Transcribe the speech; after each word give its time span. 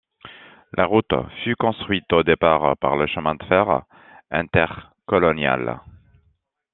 La 0.75 0.87
route 0.87 1.13
fut 1.43 1.55
construite 1.55 2.11
au 2.11 2.23
départ 2.23 2.75
par 2.77 2.95
le 2.95 3.05
Chemin 3.05 3.35
de 3.35 3.43
fer 3.43 3.83
Intercolonial. 4.31 5.79